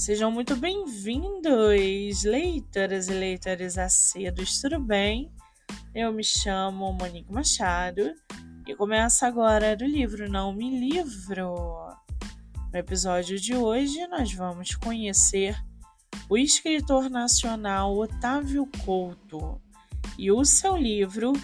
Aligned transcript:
Sejam 0.00 0.30
muito 0.30 0.56
bem-vindos, 0.56 2.24
leitoras 2.24 3.08
e 3.08 3.12
leitores 3.12 3.76
acedos, 3.76 4.58
tudo 4.58 4.80
bem? 4.80 5.30
Eu 5.94 6.10
me 6.10 6.24
chamo 6.24 6.90
Monique 6.90 7.30
Machado 7.30 8.10
e 8.66 8.74
começa 8.74 9.26
agora 9.26 9.76
do 9.76 9.84
livro 9.84 10.26
Não 10.26 10.54
Me 10.54 10.70
Livro. 10.70 11.54
No 12.72 12.78
episódio 12.78 13.38
de 13.38 13.54
hoje, 13.54 14.06
nós 14.06 14.32
vamos 14.32 14.74
conhecer 14.74 15.54
o 16.30 16.38
escritor 16.38 17.10
nacional 17.10 17.94
Otávio 17.94 18.66
Couto 18.82 19.60
e 20.18 20.32
o 20.32 20.42
seu 20.46 20.78
livro 20.78 21.34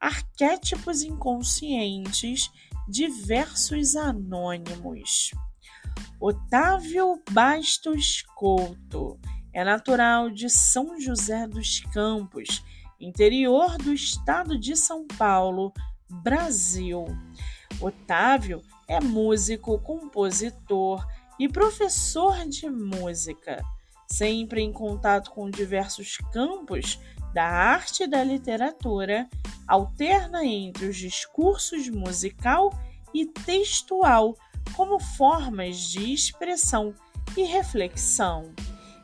Arquétipos 0.00 1.02
Inconscientes 1.02 2.50
Diversos 2.88 3.94
Anônimos. 3.94 5.30
Otávio 6.22 7.18
Bastos 7.30 8.22
Couto 8.36 9.18
é 9.54 9.64
natural 9.64 10.28
de 10.28 10.50
São 10.50 11.00
José 11.00 11.46
dos 11.48 11.80
Campos, 11.94 12.62
interior 13.00 13.78
do 13.78 13.90
estado 13.94 14.58
de 14.58 14.76
São 14.76 15.06
Paulo, 15.06 15.72
Brasil. 16.10 17.06
Otávio 17.80 18.60
é 18.86 19.00
músico, 19.00 19.78
compositor 19.78 21.06
e 21.38 21.48
professor 21.48 22.46
de 22.46 22.68
música. 22.68 23.64
Sempre 24.06 24.60
em 24.60 24.74
contato 24.74 25.30
com 25.30 25.48
diversos 25.48 26.18
campos 26.34 27.00
da 27.32 27.46
arte 27.46 28.02
e 28.02 28.06
da 28.06 28.22
literatura, 28.22 29.26
alterna 29.66 30.44
entre 30.44 30.84
os 30.84 30.98
discursos 30.98 31.88
musical 31.88 32.78
e 33.14 33.24
textual 33.24 34.36
como 34.80 34.98
formas 34.98 35.90
de 35.90 36.10
expressão 36.10 36.94
e 37.36 37.42
reflexão. 37.42 38.54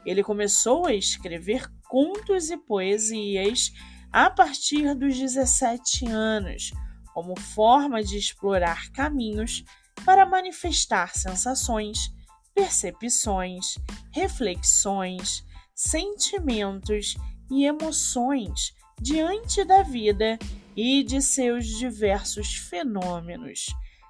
Ele 0.06 0.22
começou 0.22 0.86
a 0.86 0.94
escrever 0.94 1.70
contos 1.86 2.48
e 2.48 2.56
poesias 2.56 3.74
a 4.10 4.30
partir 4.30 4.94
dos 4.94 5.18
17 5.18 6.06
anos, 6.06 6.72
como 7.12 7.38
forma 7.38 8.02
de 8.02 8.16
explorar 8.16 8.90
caminhos 8.90 9.64
para 10.02 10.24
manifestar 10.24 11.14
sensações, 11.14 12.10
percepções, 12.54 13.74
reflexões, 14.10 15.44
sentimentos 15.74 17.16
e 17.50 17.66
emoções 17.66 18.72
diante 18.98 19.62
da 19.62 19.82
vida 19.82 20.38
e 20.74 21.02
de 21.02 21.20
seus 21.20 21.66
diversos 21.66 22.54
fenômenos. 22.54 23.66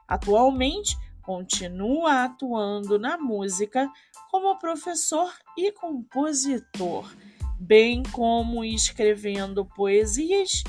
Atualmente, 0.06 0.96
continua 1.26 2.22
atuando 2.22 3.00
na 3.00 3.18
música 3.18 3.90
como 4.30 4.56
professor 4.60 5.34
e 5.58 5.72
compositor, 5.72 7.12
bem 7.58 8.04
como 8.12 8.64
escrevendo 8.64 9.66
poesias, 9.66 10.62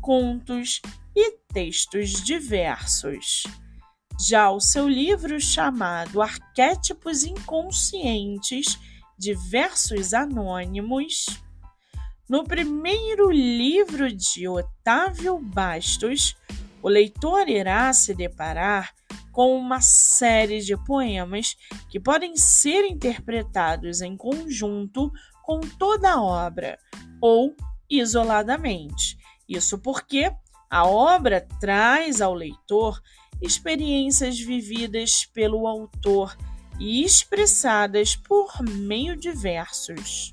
contos 0.00 0.80
e 1.16 1.32
textos 1.52 2.22
diversos. 2.22 3.42
Já 4.28 4.52
o 4.52 4.60
seu 4.60 4.88
livro 4.88 5.40
chamado 5.40 6.22
Arquétipos 6.22 7.24
Inconscientes 7.24 8.78
Diversos 9.18 10.14
Anônimos, 10.14 11.26
no 12.28 12.44
primeiro 12.44 13.32
livro 13.32 14.12
de 14.12 14.46
Otávio 14.46 15.40
Bastos, 15.40 16.36
o 16.80 16.88
leitor 16.88 17.48
irá 17.48 17.92
se 17.92 18.14
deparar 18.14 18.94
com 19.34 19.58
uma 19.58 19.80
série 19.80 20.60
de 20.60 20.76
poemas 20.84 21.56
que 21.90 21.98
podem 21.98 22.36
ser 22.36 22.86
interpretados 22.86 24.00
em 24.00 24.16
conjunto 24.16 25.10
com 25.42 25.60
toda 25.60 26.12
a 26.12 26.22
obra 26.22 26.78
ou 27.20 27.54
isoladamente. 27.90 29.18
Isso 29.48 29.76
porque 29.76 30.32
a 30.70 30.86
obra 30.86 31.46
traz 31.60 32.20
ao 32.20 32.32
leitor 32.32 33.02
experiências 33.42 34.38
vividas 34.38 35.26
pelo 35.26 35.66
autor 35.66 36.36
e 36.78 37.02
expressadas 37.02 38.14
por 38.14 38.62
meio 38.62 39.16
de 39.16 39.32
versos. 39.32 40.30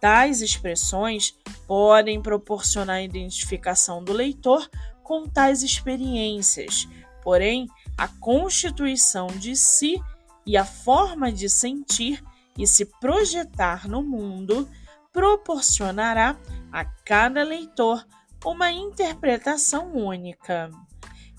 Tais 0.00 0.40
expressões 0.40 1.36
podem 1.66 2.22
proporcionar 2.22 3.02
identificação 3.02 4.02
do 4.02 4.12
leitor 4.12 4.70
com 5.02 5.28
tais 5.28 5.62
experiências, 5.62 6.88
porém, 7.22 7.66
a 7.96 8.08
constituição 8.08 9.26
de 9.26 9.54
si 9.56 10.00
e 10.44 10.56
a 10.56 10.64
forma 10.64 11.30
de 11.30 11.48
sentir 11.48 12.22
e 12.58 12.66
se 12.66 12.84
projetar 13.00 13.88
no 13.88 14.02
mundo 14.02 14.68
proporcionará 15.12 16.36
a 16.72 16.84
cada 16.84 17.42
leitor 17.42 18.04
uma 18.44 18.70
interpretação 18.70 19.92
única. 19.94 20.70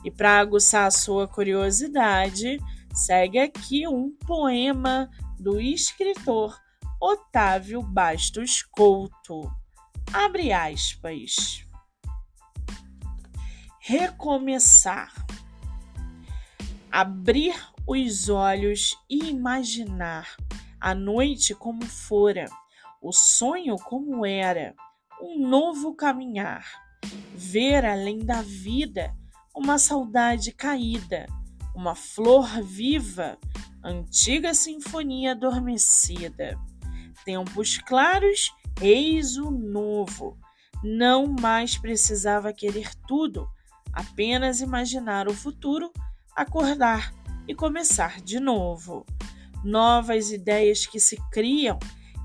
E 0.04 0.12
para 0.12 0.40
aguçar 0.40 0.86
a 0.86 0.92
sua 0.92 1.28
curiosidade, 1.28 2.60
segue 2.94 3.40
aqui 3.40 3.88
um 3.88 4.12
poema 4.26 5.10
do 5.40 5.60
escritor 5.60 6.58
Otávio 7.02 7.82
Bastos 7.82 8.64
Couto. 8.72 9.52
Abre 10.14 10.54
aspas. 10.54 11.66
Recomeçar 13.80 15.23
abrir 16.94 17.56
os 17.88 18.30
olhos 18.30 18.96
e 19.10 19.32
imaginar 19.32 20.38
a 20.80 20.94
noite 20.94 21.56
como 21.56 21.84
fora, 21.84 22.46
o 23.02 23.12
sonho 23.12 23.78
como 23.78 24.24
era, 24.24 24.76
um 25.20 25.40
novo 25.40 25.96
caminhar, 25.96 26.64
ver 27.34 27.84
além 27.84 28.20
da 28.20 28.44
vida 28.44 29.12
uma 29.56 29.80
saudade 29.80 30.52
caída, 30.52 31.26
uma 31.76 31.96
flor 31.96 32.62
viva, 32.62 33.40
antiga 33.84 34.54
sinfonia 34.54 35.32
adormecida. 35.32 36.56
Tempos 37.26 37.80
claros, 37.80 38.52
eis 38.80 39.36
o 39.36 39.50
novo. 39.50 40.38
Não 40.84 41.26
mais 41.26 41.76
precisava 41.76 42.54
querer 42.54 42.94
tudo, 43.08 43.50
apenas 43.92 44.62
imaginar 44.62 45.28
o 45.28 45.34
futuro 45.34 45.92
acordar 46.36 47.14
e 47.48 47.54
começar 47.54 48.22
de 48.22 48.40
novo. 48.40 49.06
Novas 49.64 50.32
ideias 50.32 50.86
que 50.86 51.00
se 51.00 51.18
criam 51.32 51.80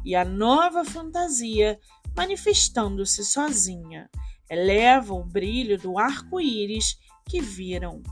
e 0.04 0.14
a 0.14 0.24
nova 0.24 0.84
fantasia 0.84 1.78
manifestando-se 2.16 3.24
sozinha 3.24 4.10
eleva 4.50 5.14
o 5.14 5.24
brilho 5.24 5.78
do 5.78 5.98
arco-íris 5.98 6.98
que 7.28 7.40
viram. 7.40 8.02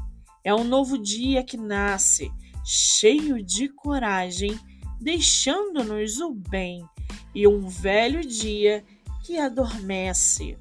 É 0.45 0.55
um 0.55 0.65
novo 0.65 0.99
dia 0.99 1.43
que 1.43 1.57
nasce, 1.57 2.31
cheio 2.65 3.43
de 3.43 3.69
coragem, 3.69 4.59
deixando-nos 5.01 6.21
o 6.21 6.35
bem, 6.35 6.85
e 7.35 7.47
um 7.47 7.69
velho 7.69 8.21
dia 8.21 8.85
que 9.25 9.39
adormece. 9.39 10.59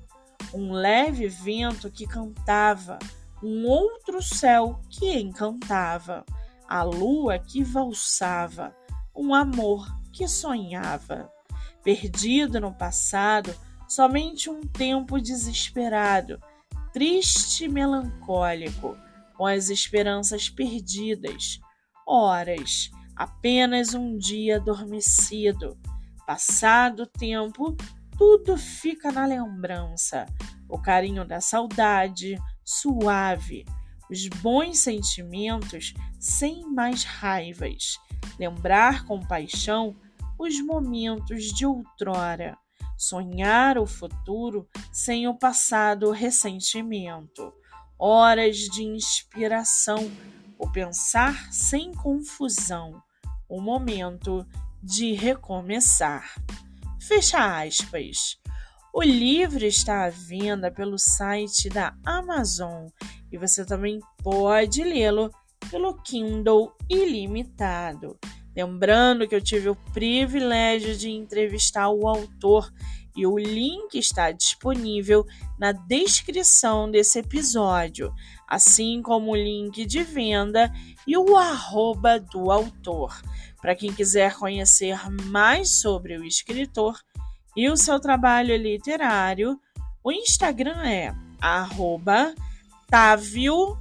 Um 0.53 0.72
leve 0.72 1.28
vento 1.28 1.91
que 1.91 2.07
cantava, 2.07 2.97
um 3.44 3.66
outro 3.66 4.22
céu 4.22 4.79
que 4.90 5.18
encantava, 5.19 6.25
a 6.68 6.84
lua 6.84 7.38
que 7.38 7.63
valsava, 7.63 8.75
um 9.16 9.34
amor 9.34 9.88
que 10.12 10.28
sonhava. 10.28 11.29
Perdido 11.84 12.59
no 12.59 12.73
passado, 12.73 13.56
somente 13.88 14.50
um 14.50 14.62
tempo 14.62 15.22
desesperado, 15.22 16.40
triste 16.91 17.66
e 17.66 17.69
melancólico, 17.69 18.97
com 19.35 19.46
as 19.46 19.70
esperanças 19.70 20.49
perdidas. 20.49 21.59
Horas, 22.08 22.90
apenas 23.16 23.93
um 23.93 24.17
dia 24.17 24.58
adormecido. 24.58 25.78
Passado 26.26 27.03
o 27.03 27.08
tempo, 27.08 27.76
tudo 28.17 28.58
fica 28.58 29.11
na 29.11 29.26
lembrança. 29.26 30.26
O 30.67 30.79
carinho 30.79 31.26
da 31.26 31.40
saudade, 31.40 32.38
suave, 32.66 33.64
os 34.09 34.28
bons 34.28 34.79
sentimentos 34.79 35.94
sem 36.20 36.66
mais 36.70 37.03
raivas, 37.03 38.00
lembrar 38.40 39.06
com 39.06 39.20
paixão 39.20 39.96
os 40.38 40.59
momentos 40.59 41.53
de 41.53 41.66
outrora, 41.66 42.58
sonhar 42.97 43.78
o 43.78 43.85
futuro 43.85 44.67
sem 44.91 45.28
o 45.28 45.34
passado 45.34 46.12
ressentimento, 46.12 47.53
horas 47.97 48.58
de 48.58 48.84
inspiração, 48.84 50.12
o 50.58 50.70
pensar 50.70 51.53
sem 51.53 51.94
confusão, 51.94 53.02
o 53.47 53.62
momento 53.62 54.46
de 54.82 55.14
recomeçar. 55.14 56.35
Fecha 57.00 57.62
aspas. 57.62 58.38
O 58.97 59.03
livro 59.03 59.66
está 59.66 60.06
à 60.06 60.09
venda 60.09 60.72
pelo 60.72 60.97
site 60.97 61.68
da 61.68 61.94
Amazon 62.06 62.88
e 63.30 63.38
você 63.38 63.66
também 63.66 64.00
pode 64.24 64.86
lê-lo 64.86 65.30
pelo 65.70 66.02
Kindle 66.02 66.74
ilimitado. 66.90 68.18
Lembrando 68.56 69.28
que 69.28 69.36
eu 69.36 69.42
tive 69.42 69.68
o 69.68 69.76
privilégio 69.92 70.96
de 70.96 71.09
entrevistar 71.09 71.90
o 71.90 72.08
autor 72.08 72.72
e 73.18 73.28
o 73.28 73.38
link 73.38 73.96
está 73.96 74.32
disponível 74.32 75.26
na 75.59 75.74
descrição 75.74 76.90
desse 76.90 77.20
episódio, 77.20 78.14
assim 78.48 79.02
como 79.02 79.32
o 79.32 79.36
link 79.36 79.86
de 79.86 80.03
venda 80.03 80.72
e 81.06 81.18
o 81.18 81.36
arroba 81.36 82.18
do 82.18 82.50
autor. 82.50 83.14
Para 83.62 83.76
quem 83.76 83.91
quiser 83.91 84.36
conhecer 84.36 84.98
mais 85.26 85.82
sobre 85.82 86.18
o 86.18 86.24
escritor 86.24 86.98
e 87.55 87.69
o 87.69 87.78
seu 87.78 87.99
trabalho 87.99 88.55
literário, 88.55 89.59
o 90.03 90.11
Instagram 90.11 90.84
é 90.84 91.16
TávioBC. 92.90 93.78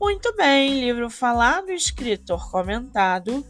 Muito 0.00 0.34
bem, 0.34 0.80
livro 0.80 1.10
falado, 1.10 1.70
escritor 1.70 2.50
comentado 2.50 3.46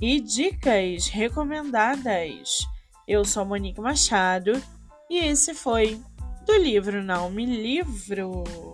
e 0.00 0.20
dicas 0.20 1.08
recomendadas. 1.08 2.66
Eu 3.06 3.24
sou 3.24 3.44
Monique 3.44 3.80
Machado 3.80 4.52
e 5.08 5.18
esse 5.18 5.54
foi 5.54 6.00
do 6.46 6.56
livro 6.56 7.02
Não 7.02 7.30
Me 7.30 7.46
Livro. 7.46 8.73